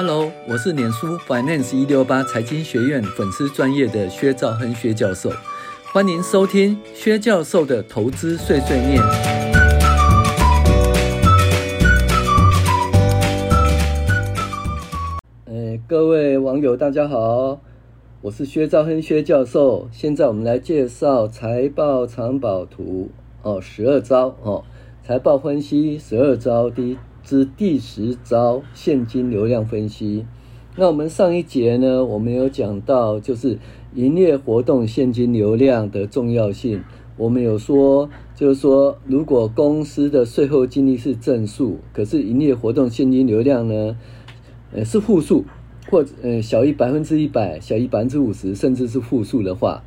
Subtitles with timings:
[0.00, 5.28] Hello，我是脸书 Finance 一六八财经学院粉丝专业的薛兆亨薛教授，
[5.92, 9.02] 欢迎收听薛教授的投资碎碎念。
[15.46, 17.60] 呃，各位网友大家好，
[18.20, 23.10] 我是薛兆亨薛教授，现在我们来介绍财报藏宝图
[23.42, 24.64] 哦，十二招哦，
[25.02, 26.96] 财报分析十二招第一。
[27.28, 30.24] 之第十招现金流量分析。
[30.76, 33.58] 那我们上一节呢，我们有讲到就是
[33.94, 36.82] 营业活动现金流量的重要性。
[37.18, 43.94] 我们有说，就是说，如果公司的税后净利是正数，可是营业活动现金流量呢，
[44.72, 45.44] 呃，是负数，
[45.90, 49.82] 或者呃小于百分之一百，小于百分之五十，甚至是负数的话，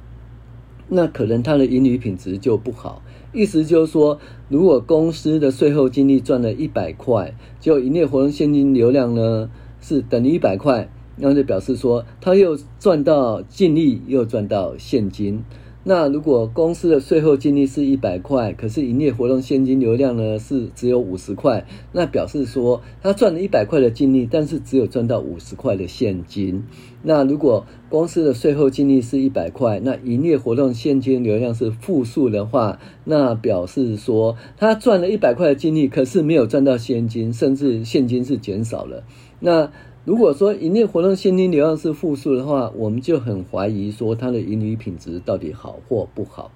[0.89, 3.02] 那可能它的盈余品质就不好。
[3.34, 9.49] 意思就是说，如果公司的税后净利赚了一百块，就营业活动现金流量呢
[9.80, 15.44] 是等于一百块，那就表示说，他又赚到净利，又赚到现金。
[15.84, 26.64] 那如果公司的税后净利是一百块，可是营业活动现金流量呢是只有五十块，那表示说他赚了一百块的净利，但是只有赚到五十块的现金。
[27.02, 39.04] 那如果公司的税后净利是一百块，那营业活动现金流量是负数的话，那表示说他赚了一百块的净利，可是没有赚到现金，甚至现金是减少了。
[39.40, 39.72] 那
[40.03, 46.52] 如果说营业活动现金流量是负数的话，我们就很怀疑说它的盈余品质到底好或不好。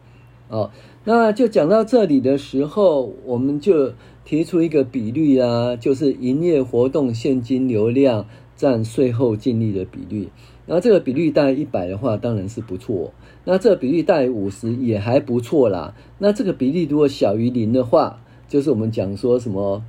[0.48, 0.72] 哦，
[1.04, 10.30] 那就讲到这里的时候，我们就提出一个比率啊，就是营业活动现金流量占税后净利的比率。
[10.68, 13.14] 那这个比率大于一百的话，当然是不错。
[13.44, 15.96] 那这个比率大于五十也还不错啦。
[16.18, 19.84] 那这个比例如果小于零的话，就是我们讲说什么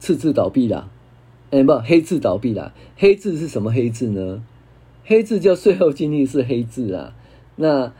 [0.00, 0.90] 赤字倒闭啦。
[1.50, 2.72] 哎，不，黑字倒闭啦。
[2.96, 4.42] 黑字是什么黑字呢？
[5.04, 7.14] 黑字叫税后净利是黑字啊。
[7.56, 7.92] 那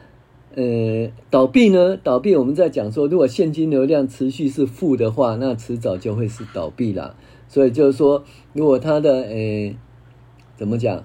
[0.54, 1.96] 呃，倒闭呢？
[2.02, 7.14] 倒闭我们在讲说，如果现金流量持续是负的话，那迟早就会是倒闭啦。
[7.46, 9.74] 所以就是说，如果它的呃，
[10.56, 11.04] 怎么讲？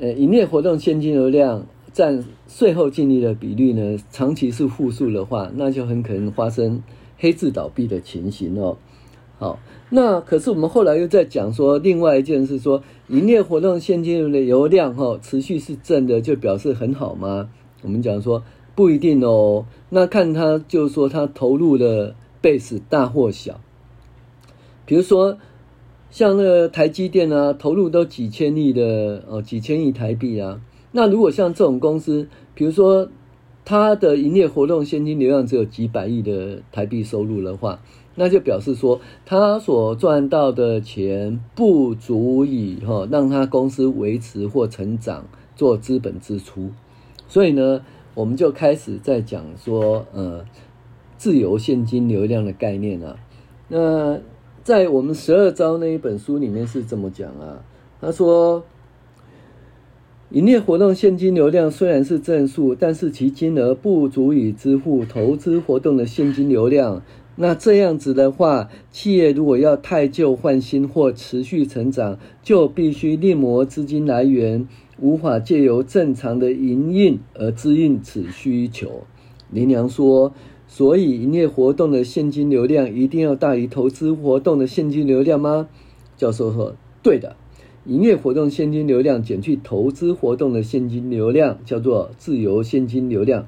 [0.00, 6.82] 呃，营业活动现金流量占税后净利的比率呢，长期是负数的话，那就很可能发生
[7.18, 8.76] 黑字倒闭的情形哦。
[9.38, 9.58] 好，
[9.90, 17.50] 那可是我们后来又在讲说，另外一件事说，营业活动现金流量哈持续是正的，就表示很好吗？
[17.82, 18.42] 我们讲说
[18.74, 23.60] 不一定哦，那看他就是说他投入的 base 大或小，
[24.86, 25.36] 比如说
[26.10, 33.10] 像那个台积电啊，投入都几千亿的哦，几千亿台币啊，那如果像这种公司，比如说
[33.66, 37.80] 它的营业活动现金流量只有几百亿的台币收入的话。
[38.18, 46.70] 那就表示说，他所赚到的钱不足以哈让他公司维持或成长做资本支出，
[47.28, 47.82] 所以呢，
[48.14, 50.46] 我们就开始在讲说，呃，
[51.18, 53.16] 自由现金流量的概念啊。
[53.68, 54.18] 那
[54.62, 57.62] 在我们十二招那一本书里面是这么讲啊，
[58.00, 58.64] 他说，
[60.30, 67.02] 营业活动现金流量虽然是正数，但是其金额不足以支付投资活动的现金流量。
[67.38, 74.66] 那这样子的话，企业如果要汰旧换新或持续成长，就必须另谋资金来源，
[74.98, 79.02] 无法借由正常的营运而支应此需求。
[79.50, 80.32] 林良说，
[80.66, 85.68] 所以营业活动的现金流量一定要大于投资活动的现金流量吗？
[86.16, 87.36] 教授说，对的，
[87.84, 93.46] 营业活动现金流量减去投资活动的现金流量，叫做自由现金流量。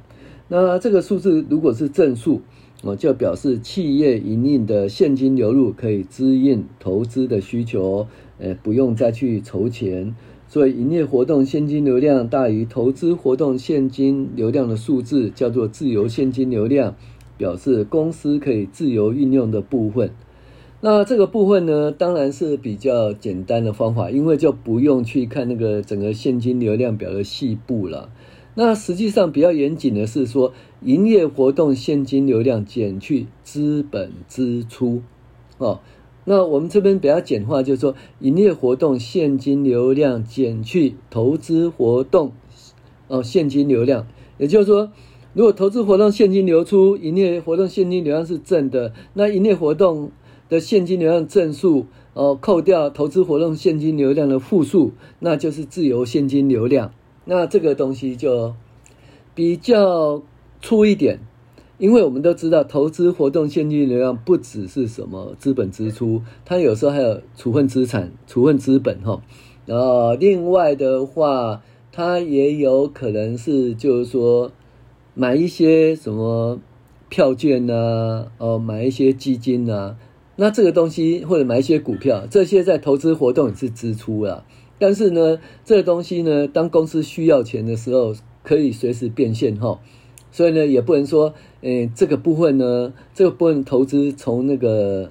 [0.48, 2.42] 那这个数字如果是正数。
[2.82, 8.06] 我就表示企业营运的现金流入可以支应投资的需求，
[8.38, 10.14] 呃，不用再去筹钱。
[10.46, 16.94] 所以营业活动现金流量大于投资活动现金流量的数字叫做自由现金流量，
[17.36, 20.10] 表示公司可以自由运用的部分。
[20.80, 28.08] 那这个部分呢，当然是比较简单的方法，因为就不用去看那个整个现金流量表的细部了。
[28.60, 30.52] 那实际上比较严谨的是说，
[30.82, 35.02] 营业活动现金流量减去资本支出，
[35.58, 35.78] 哦，
[36.24, 42.32] 那我们这边比较简化，就是说，营业活动现金流量减去投资活动，
[43.06, 44.08] 哦，现金流量，
[44.38, 44.90] 也就是说，
[45.34, 50.10] 如果投资活动现金流出，营业活动现金流量是正的，那营业活动
[50.48, 54.90] 的现金流量正数，哦，扣掉投资活动现金流量的负数，
[55.20, 56.90] 那就是自由现金流量。
[57.30, 58.54] 那这个东西就
[59.34, 60.22] 比较
[60.62, 61.18] 粗一点，
[61.76, 69.20] 因为我们都知道，投资活动现金流量不只是什么资本支出，它有时候还有处分资产、处分资本哈。
[69.66, 74.50] 然后另外的话，它也有可能是就是说
[75.12, 76.58] 买一些什么
[77.10, 79.98] 票券呐、啊，哦，买一些基金呐、
[80.36, 84.46] 那这个东西或者买一些股票，这些在投资活动也是支出啦。
[84.78, 89.80] 但是呢，这个东西呢，当公司需要钱的时候，可以随时变现哈。
[90.30, 95.10] 所以呢，也不能说，诶，这个部分呢，这个部分投资从那个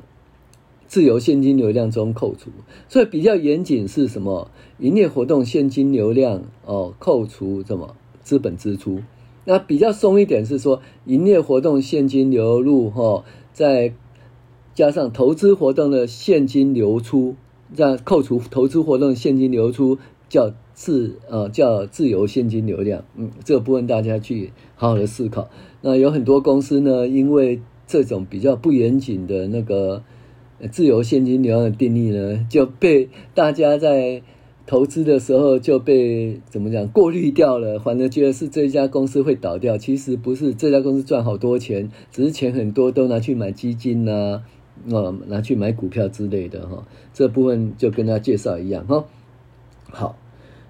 [0.88, 2.52] 自由现金流量中扣除。
[2.88, 4.50] 所以比较严谨是什么？
[4.80, 9.02] 营业活动现金流量哦，扣除什么资本支出？
[9.46, 13.24] 那比较松一点是说，营业活动现金流入哈，
[13.54, 13.94] 再
[14.76, 17.36] 加上投资活动的现金流出，
[17.76, 19.98] 这样扣除投资活动现金流出
[20.30, 20.54] 叫。
[20.78, 25.50] 自呃叫自由现金流量，嗯，这个部分大家去好好的思考。
[25.82, 30.04] 那有很多公司呢，因为这种比较不严谨的那个
[30.70, 34.22] 自由现金流量的定义呢，就被大家在
[34.68, 39.80] 投资的时候就被怎么讲过滤掉了，反而觉得是这家公司会倒掉。
[39.80, 44.44] 其实不是，这家公司赚好多钱，只是钱很多都拿去买基金呐、
[44.90, 46.86] 哦，拿去买股票之类的哈。
[47.14, 49.06] 这部分就跟大家介绍一样哈。
[49.90, 50.18] 好。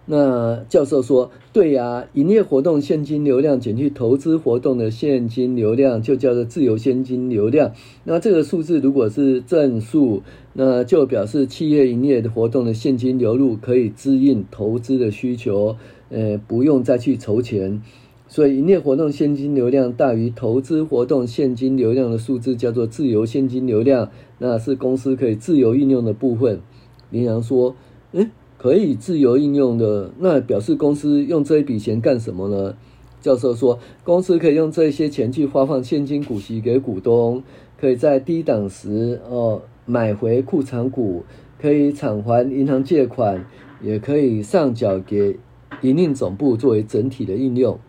[0.10, 7.74] 那教授说：“对呀，营业活动现金流量减去投资活动的现金流量，就叫做自由现金流量。
[8.06, 10.24] 那这个数字如果是正数，
[10.54, 15.76] 那就表示企业营业的活动的现金流入可以支应投资的需求，
[16.08, 17.82] 呃，不用再去筹钱。
[18.28, 26.62] 所以，营业活动现金流量大于投资活动现金流量的数字叫做自由现金流量，那是公司可以自由运用的部分。”
[27.10, 27.76] 林阳说
[28.14, 28.30] ：“诶。”
[28.60, 32.76] 可以自由应用的，那表示公司用这一笔钱干什么呢？
[33.22, 37.44] 教授说，公司可以用这些钱去发放现金股息给股东，
[37.80, 41.24] 可以在低档时哦买回库藏股，
[41.62, 43.46] 可以偿还银行借款，
[43.80, 45.38] 也可以上缴给
[45.84, 47.80] 营运总部作为整体的应用。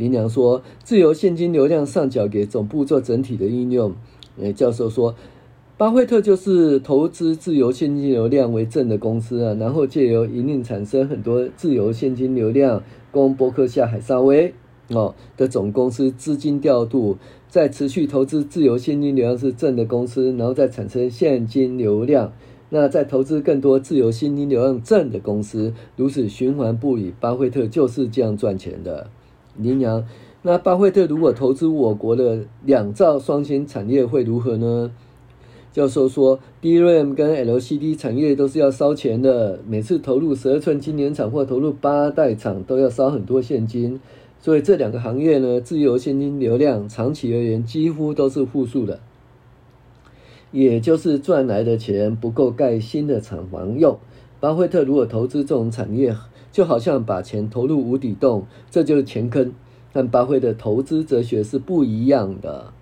[0.00, 3.94] 羚羊说，自由现金流量上缴给总部做整体的应用。
[4.40, 5.14] 诶，教授说。
[5.76, 14.52] 巴菲特就是投资自由现金流量为正的公司啊，然后借由营运产生很多自由现金流量，供伯克夏海撒威
[14.88, 17.16] 哦的总公司资金调度，
[17.48, 22.30] 再持续投资自由现金流量是正的公司，然后再产生现金流量，
[22.68, 27.10] 那再投资更多自由现金流量正的公司，如此循环不已。
[27.18, 29.08] 巴菲特就是这样赚钱的。
[29.62, 30.06] 羚羊，
[30.42, 34.90] 那巴菲特如果投资我国的两兆双星产业会如何呢？
[35.72, 44.00] 教授说，DRAM 跟 LCD 产业都是要烧钱的，每次投入十二寸晶圆厂或投入八代厂都要烧很多现金，
[44.40, 48.98] 所以这两个行业呢，自由现金流量长期而言几乎都是负数的，
[50.50, 53.96] 也就是赚来的钱不够盖新的厂房用。
[54.40, 56.16] 巴菲特如果投资这种产业，
[56.52, 59.52] 就好像把钱投入无底洞，这就是钱坑，
[59.92, 62.72] 但巴菲特投资哲学是不一样的。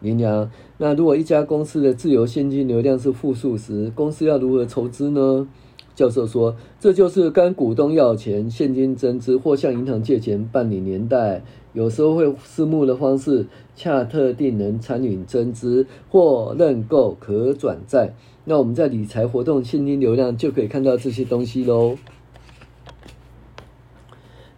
[0.00, 5.46] 羚羊，那如果一家公司的自由现金流量是负数时，公司要如何筹资呢？
[5.94, 11.44] 教授说，这就是跟股东要钱、现金增资或向银行借钱办理连贷，
[11.74, 13.46] 有时候会私募的方式，
[13.76, 18.14] 洽特定人参与增资或认购可转债。
[18.46, 21.96] 那我们在理财活动现金流量就可以看到这些东西喽。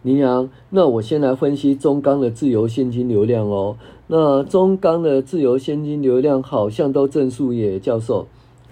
[0.05, 3.75] 林阳，那我先来分析中钢的自由现金流量哦。
[4.05, 8.27] 那中钢的自由现金流量好像都正数耶，教授。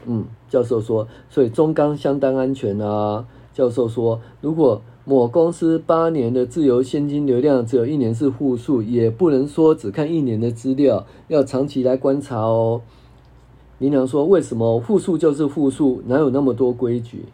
[0.05, 3.25] 嗯，教授说，所以中钢相当安全啊。
[3.51, 12.81] 教授说，如果某公司八年的自由现金流量只有一年是负数，也不能说只看一年的资料，要长期来观察哦。
[13.79, 16.03] 羚羊说，为什么负数就是负数？
[16.05, 17.25] 哪有那么多规矩？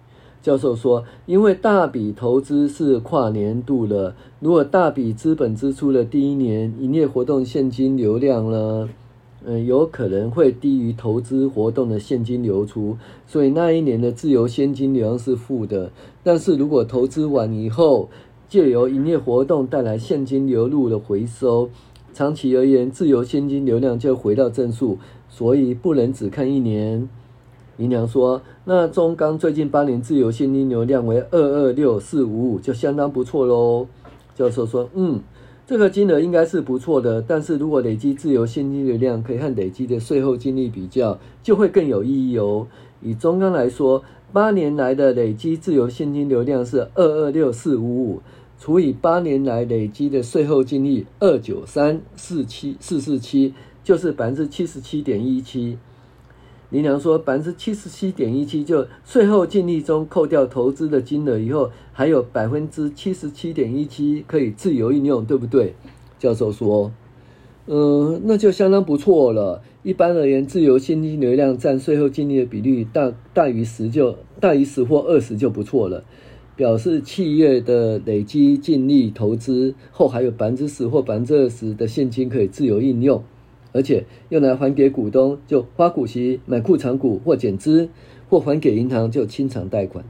[0.42, 8.90] 教授说：“因为大笔投资是跨年度的，如果大笔资本支出的第一年营业活动现金流量呢，
[9.44, 15.92] 嗯，有可能会低于投资活动的现金流出，所以那一年的自由现金流量是负的。
[16.24, 18.10] 但是如果投资完以后，
[18.48, 21.70] 借由营业活动带来现金流入的回收，
[22.14, 27.10] 长期而言，自由现金流量就回到正数，所以不能只看一年。”
[27.80, 33.88] 姨娘说：“那中钢最近八年自由现金流量为二二六四五五，就相当不错喽。”
[34.36, 35.22] 教授说：“嗯，
[35.66, 42.68] 这个金额应该是不错的，但是如果累积自由现金流量可以和累积的税后净利比较，就会更有意义哦。
[43.02, 48.22] 以中钢来说，八年来的累积自由现金流量是二二六四五五，
[48.60, 53.54] 除以八年来累积的税后净利二九三四七四四七，
[53.86, 55.78] 就是百分之七十七点一七。
[56.72, 65.74] 林娘说，百分之七十七点一七就税后净利中扣掉投资的金额以后，还有百分之七十七点一七可以自由应用，对不对？
[66.20, 66.92] 教授说，
[67.66, 69.64] 嗯，那就相当不错了。
[69.82, 76.04] 一般而言，自由现金流量占税后净利的比率大大于十就大于十或二十就不错了，
[76.56, 83.24] 表示企业的累积净利投资后还有百分之十或百分之二十的现金可以自由应用。
[83.72, 87.90] 而且用来还给股东，就发股息、买库藏股或减资；
[88.30, 90.04] 或还给银行，就清偿贷款。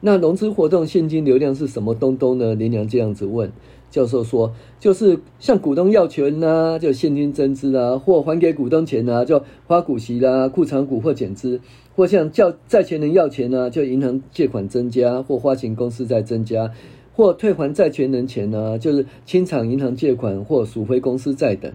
[0.00, 2.54] 那融资活动现金流量是什么东东呢？
[2.54, 3.50] 林娘这样子问
[3.90, 11.58] 教授说：“就是向股东要钱呐、就现金增资啊；或还给股东钱啊，就发股息啦、库藏股或减资；
[11.96, 16.70] 或向叫债权人要钱啊，就银行借款增加或发行公司在增加；
[17.16, 21.72] 或退还债权人钱啊，就是清偿银行借款或赎回公司债等。”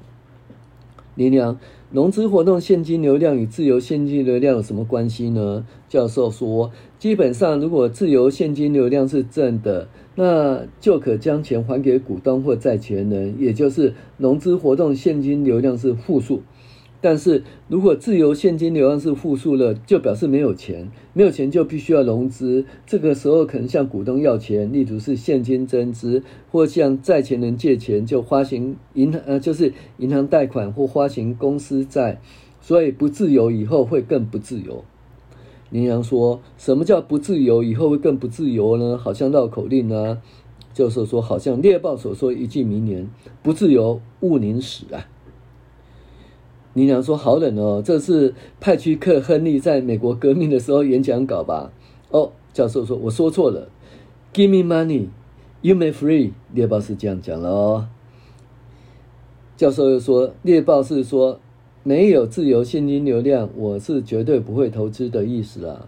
[1.15, 1.59] 林娘，
[1.91, 5.65] 融资活动现金流量与自由现金流量有什么关系呢？
[5.87, 16.41] 教授说，基本上如果自由现金流量是正的，那就可将钱还给股东或债权人，也就是融资活动现金流量是负数。
[17.03, 22.65] 但是如果自由现金流量是负数了，就表示没有钱，没有钱就必须要融资。
[22.85, 32.21] 这个时候可能向股东要钱，例如是现金增资，或向债权人借钱，就发行银行呃，就是银行贷款或发行公司债。
[32.61, 34.85] 所以不自由以后会更不自由。
[35.69, 38.97] 林阳说：“什么叫不自由以后会更不自由呢？
[38.97, 40.21] 好像绕口令啊。”
[40.73, 43.09] 就是说，好像猎豹所说一句名言
[43.43, 45.05] ：“不自由，勿宁死啊。”
[46.73, 51.71] 你娘说：“好冷哦，这是派屈克·亨利在美国革命的时候演讲稿吧？”
[52.09, 53.69] 哦，教授说：“我说错了
[54.33, 55.07] ，Give me money,
[55.61, 57.87] you may free。”猎豹是这样讲了哦。
[59.55, 61.39] 教授又说：“猎豹是说
[61.83, 65.87] 没有自由现金流量，我是绝对不会投资的意思啦。”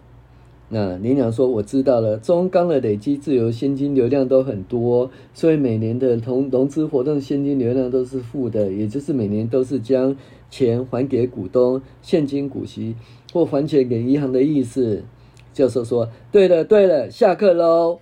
[0.69, 10.15] 那林娘说：“我知道了，中钢的累积自由现金流量都很多，所以每年的同融资活动现金流量都是负的，也就是每年都是将
[10.55, 12.95] 钱还给股东，现金股息
[13.33, 15.03] 或还钱给银行的意思。”
[15.51, 17.99] 教授说：“对了，对了，下课喽。”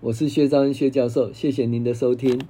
[0.00, 2.40] 我是薛兆亨薛教授，谢谢您的收听。